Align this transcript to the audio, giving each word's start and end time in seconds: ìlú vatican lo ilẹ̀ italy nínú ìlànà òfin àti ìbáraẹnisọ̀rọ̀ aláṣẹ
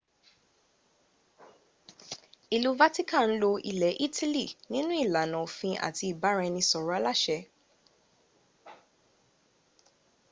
ìlú 2.55 2.69
vatican 2.81 3.27
lo 3.41 3.51
ilẹ̀ 3.71 3.97
italy 4.07 4.45
nínú 4.71 4.91
ìlànà 5.05 5.37
òfin 5.45 5.79
àti 5.87 6.03
ìbáraẹnisọ̀rọ̀ 6.13 6.97
aláṣẹ 6.99 7.39